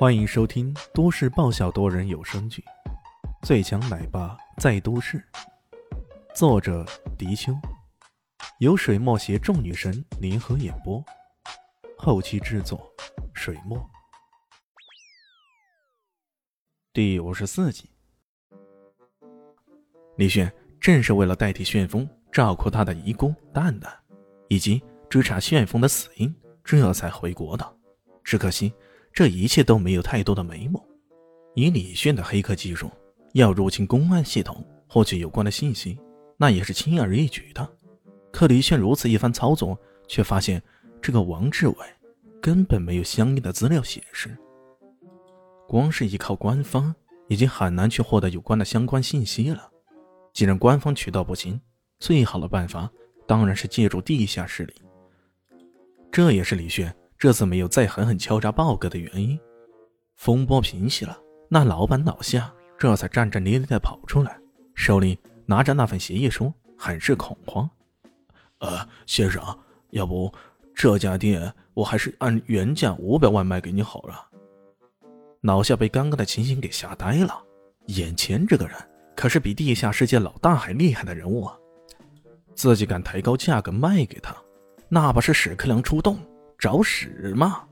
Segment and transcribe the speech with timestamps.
[0.00, 2.64] 欢迎收听都市爆笑多人有声剧
[3.46, 5.18] 《最强奶爸在都市》，
[6.34, 6.86] 作者：
[7.18, 7.52] 迪秋，
[8.60, 11.04] 由水墨携众女神联合演播，
[11.98, 12.90] 后期制作：
[13.34, 13.78] 水墨。
[16.94, 17.90] 第五十四集，
[20.16, 23.94] 李炫正是为了代替旋风照顾他的遗孤蛋蛋，
[24.48, 27.76] 以及追查旋风的死因，这才回国的。
[28.24, 28.72] 只可惜。
[29.12, 30.82] 这一切都没有太多的眉目。
[31.54, 32.90] 以李炫的黑客技术，
[33.32, 35.98] 要入侵公安系统获取有关的信息，
[36.36, 37.68] 那也是轻而易举的。
[38.30, 40.62] 可李炫如此一番操作，却发现
[41.02, 41.76] 这个王志伟
[42.40, 44.36] 根本没有相应的资料显示。
[45.66, 46.94] 光是依靠官方，
[47.28, 49.70] 已经很难去获得有关的相关信息了。
[50.32, 51.60] 既然官方渠道不行，
[51.98, 52.88] 最好的办法
[53.26, 54.74] 当然是借助地下势力。
[56.12, 56.94] 这也是李炫。
[57.20, 59.38] 这次没有再狠狠敲诈豹哥的原因，
[60.16, 61.18] 风波平息了，
[61.50, 64.40] 那老板老夏这才战战兢兢地跑出来，
[64.74, 67.68] 手里拿着那份协议书，很是恐慌。
[68.60, 69.42] 呃，先生，
[69.90, 70.32] 要不
[70.74, 74.26] 这家店我还是按原价五百万卖给你好了。
[75.42, 77.38] 老夏被刚刚的情形给吓呆了，
[77.88, 78.74] 眼前这个人
[79.14, 81.54] 可是比地下世界老大还厉害的人物啊，
[82.54, 84.34] 自己敢抬高价格卖给他，
[84.88, 86.18] 那不是屎壳郎出动？
[86.60, 87.66] 找屎吗？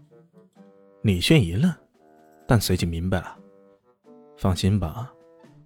[1.03, 1.71] 李炫一愣，
[2.47, 3.39] 但随即明白了。
[4.39, 5.13] 放心吧，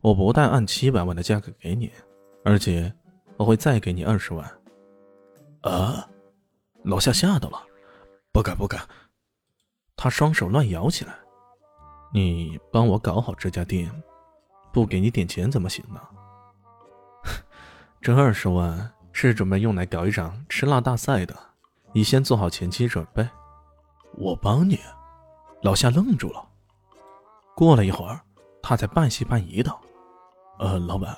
[0.00, 1.88] 我不但按七百万的价格给你，
[2.44, 2.92] 而且
[3.36, 4.44] 我会再给你二十万。
[5.60, 6.04] 啊！
[6.82, 7.62] 楼下吓到了，
[8.32, 8.80] 不敢不敢。
[9.94, 11.14] 他双手乱摇起来。
[12.12, 13.88] 你帮我搞好这家店，
[14.72, 16.00] 不给你点钱怎么行呢？
[18.02, 21.51] 这二十万是准备用来搞一场吃辣大赛的。
[21.92, 23.26] 你先做好前期准备，
[24.16, 24.78] 我帮你。
[25.62, 26.44] 老夏愣住了，
[27.54, 28.20] 过了一会儿，
[28.62, 29.80] 他才半信半疑道
[30.58, 31.16] ：“呃，老板，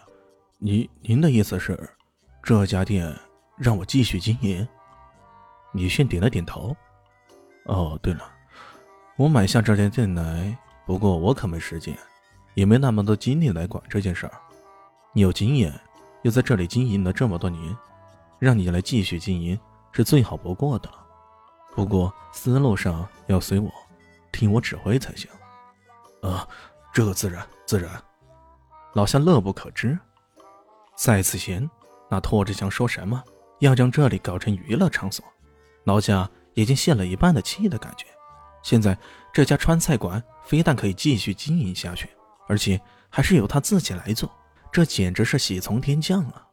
[0.58, 1.78] 您您的意思是，
[2.42, 3.16] 这家店
[3.56, 4.66] 让我继续经营？”
[5.72, 6.76] 李迅点了点头。
[7.64, 8.30] 哦，对了，
[9.16, 11.96] 我买下这家店来，不过我可没时间，
[12.54, 14.32] 也没那么多精力来管这件事儿。
[15.12, 15.72] 你有经验，
[16.22, 17.74] 又在这里经营了这么多年，
[18.38, 19.58] 让你来继续经营。
[19.96, 20.96] 是最好不过的了，
[21.72, 23.70] 不过思路上要随我，
[24.32, 25.30] 听我指挥才行。
[26.20, 26.48] 啊，
[26.92, 28.02] 这个自然自然。
[28.94, 29.96] 老夏乐不可支。
[30.96, 31.70] 在此前，
[32.10, 33.22] 那拖着枪说什么
[33.60, 35.24] 要将这里搞成娱乐场所，
[35.84, 38.04] 老夏已经泄了一半的气的感觉。
[38.64, 38.98] 现在
[39.32, 42.10] 这家川菜馆非但可以继续经营下去，
[42.48, 44.28] 而且还是由他自己来做，
[44.72, 46.48] 这简直是喜从天降啊！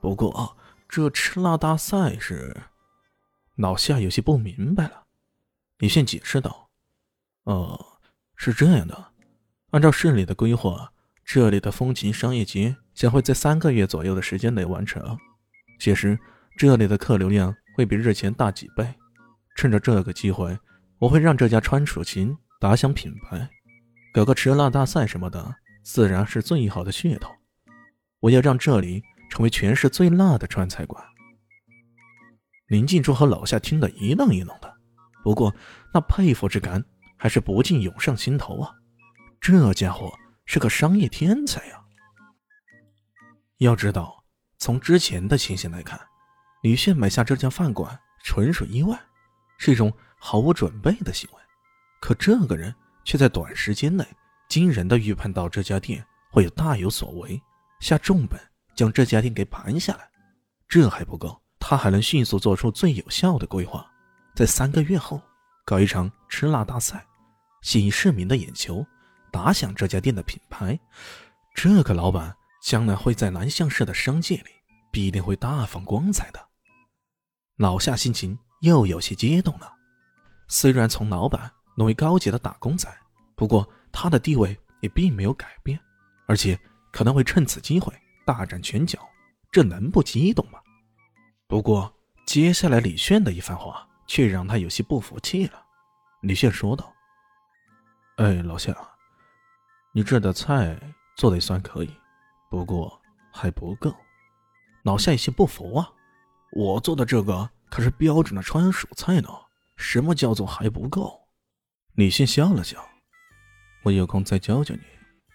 [0.00, 0.56] 不过。
[0.88, 2.56] 这吃辣大赛是，
[3.56, 5.02] 老夏有些不明白了。
[5.78, 6.70] 李现解释道
[7.44, 7.98] ：“哦，
[8.36, 9.12] 是这样的，
[9.70, 10.90] 按照市里的规划，
[11.24, 15.18] 这里的风情商业街将会在三个月左右的时间内完成。
[15.78, 16.18] 届时，
[16.56, 18.86] 这里的客流量会比日前大几倍。
[19.56, 20.56] 趁着这个机会，
[20.98, 23.50] 我会让这家川蜀琴打响品牌，
[24.14, 27.34] 搞个吃辣大赛什么的，自然是最好的噱头。
[28.20, 31.04] 我要让这里。”成为全市最辣的川菜馆。
[32.66, 34.74] 林静珠和老夏听得一愣一愣的，
[35.22, 35.54] 不过
[35.94, 36.84] 那佩服之感
[37.16, 38.72] 还是不禁涌上心头啊！
[39.40, 40.12] 这家伙
[40.46, 41.80] 是个商业天才呀！
[43.58, 44.24] 要知道，
[44.58, 46.00] 从之前的情形来看，
[46.62, 49.00] 李炫买下这家饭馆纯属意外，
[49.58, 51.38] 是一种毫无准备的行为。
[52.00, 54.04] 可这个人却在短时间内
[54.48, 57.40] 惊人的预判到这家店会有大有所为，
[57.80, 58.40] 下重本。
[58.76, 60.08] 将这家店给盘下来，
[60.68, 63.90] 这还不够，他还能迅速做出最有效的规划，
[64.34, 65.20] 在三个月后
[65.64, 67.04] 搞一场吃辣大赛，
[67.62, 68.86] 吸引市民的眼球，
[69.32, 70.78] 打响这家店的品牌。
[71.54, 74.50] 这个老板将来会在南向市的商界里
[74.92, 76.48] 必定会大放光彩的。
[77.56, 79.72] 老夏心情又有些激动了。
[80.48, 82.86] 虽然从老板沦为高级的打工仔，
[83.34, 85.80] 不过他的地位也并没有改变，
[86.26, 86.60] 而且
[86.92, 87.90] 可能会趁此机会。
[88.26, 89.08] 大展拳脚，
[89.52, 90.58] 这能不激动吗？
[91.46, 91.94] 不过
[92.26, 95.64] 接下来李炫的一番话却让他有些不服气了。
[96.22, 96.92] 李炫说道
[98.18, 98.76] ：“哎，老夏，
[99.92, 100.76] 你这的菜
[101.16, 101.90] 做的也算可以，
[102.50, 103.00] 不过
[103.30, 103.94] 还不够。”
[104.82, 105.88] 老夏有些不服啊
[106.50, 109.28] ：“我做的这个可是标准的川蜀菜呢，
[109.76, 111.28] 什么叫做还不够？”
[111.94, 112.84] 李炫笑了笑
[113.84, 114.82] ：“我有空再教教你，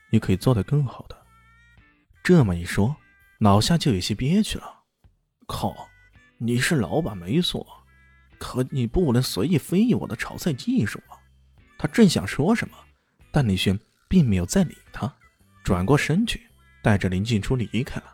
[0.09, 1.17] 你可以做得更好的。”
[2.23, 2.95] 这么一说，
[3.39, 4.83] 老夏就有些憋屈了。
[5.47, 5.89] 靠，
[6.38, 7.65] 你是老板没错，
[8.38, 11.18] 可你不能随意非议我的炒菜技术啊！
[11.77, 12.77] 他正想说什么，
[13.31, 13.77] 但李炫
[14.07, 15.12] 并没有再理他，
[15.63, 16.50] 转过身去，
[16.83, 18.13] 带着林静初离开了。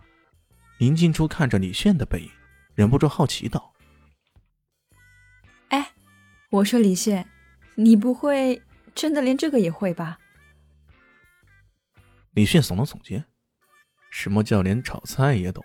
[0.77, 2.31] 林静初看着李炫的背影，
[2.75, 3.73] 忍不住好奇道
[5.69, 5.91] ：“哎，
[6.49, 7.27] 我说李炫，
[7.75, 8.61] 你不会
[8.95, 10.19] 真的连这个也会吧？”
[12.31, 13.25] 李炫耸了耸肩
[14.19, 15.63] ：“什么叫连炒菜也懂？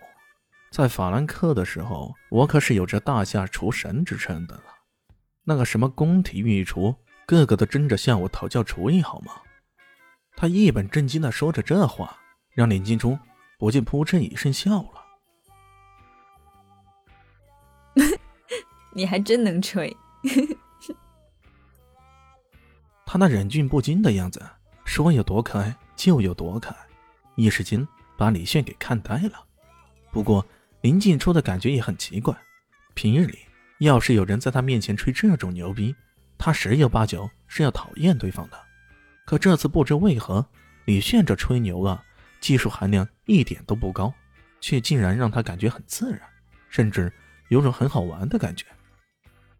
[0.69, 4.63] 在法兰克的时候，我可是有着大夏厨神之称的了。
[5.43, 6.95] 那个什么宫廷御厨，
[7.25, 9.33] 个个都争着向我讨教厨艺，好吗？”
[10.37, 12.15] 他一本正经的说着这话，
[12.51, 13.17] 让林金珠
[13.57, 15.03] 不禁扑哧一声笑了。
[18.93, 19.97] 你还真能吹！
[23.03, 24.39] 他那忍俊不禁的样子，
[24.85, 26.77] 说有多可爱就有多可爱，
[27.35, 27.87] 一时间
[28.23, 29.45] 把李炫给看呆了。
[30.09, 30.47] 不过
[30.79, 32.33] 林静初的感觉也很奇怪，
[32.93, 33.39] 平日里
[33.79, 35.93] 要是有人在他面前吹这种牛逼，
[36.37, 38.57] 他十有八九是要讨厌对方的。
[39.25, 40.47] 可这次不知为何，
[40.85, 42.01] 李炫这吹牛啊，
[42.39, 44.13] 技术含量一点都不高，
[44.61, 46.21] 却竟然让他感觉很自然，
[46.69, 47.11] 甚至
[47.49, 48.65] 有种很好玩的感觉。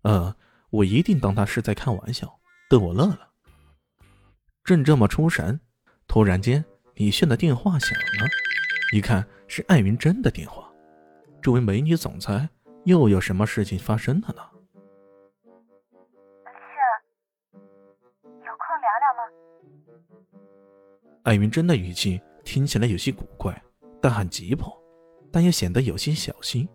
[0.03, 0.33] 呃，
[0.69, 2.39] 我一定当他是在开玩笑，
[2.69, 3.27] 逗我乐了。
[4.63, 5.59] 正这么出神，
[6.07, 6.63] 突然间
[6.95, 8.27] 李炫的电话响了，
[8.93, 10.71] 一看是艾云珍的电话。
[11.41, 12.47] 这位美女总裁
[12.85, 14.43] 又有什么事情发生了呢？
[16.45, 17.57] 是，
[18.21, 19.23] 有空聊聊吗？
[21.23, 23.59] 艾云珍的语气听起来有些古怪，
[23.99, 24.71] 但很急迫，
[25.31, 26.69] 但又显得有些小心。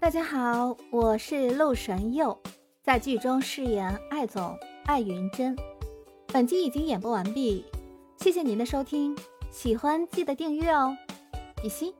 [0.00, 2.36] 大家好，我是陆神佑，
[2.82, 5.56] 在剧中饰演艾总艾云珍。
[6.26, 7.64] 本集已经演播完毕，
[8.16, 9.16] 谢谢您的收听，
[9.52, 10.96] 喜欢记得订阅哦，
[11.62, 11.94] 比心。